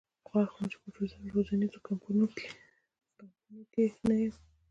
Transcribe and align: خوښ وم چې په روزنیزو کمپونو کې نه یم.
خوښ 0.27 0.47
وم 0.53 0.65
چې 0.71 0.77
په 0.81 0.87
روزنیزو 1.37 1.79
کمپونو 1.87 2.25
کې 3.73 3.85
نه 4.07 4.15
یم. 4.21 4.35